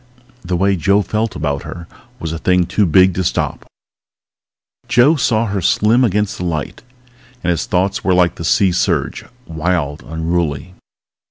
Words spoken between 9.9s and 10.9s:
unruly.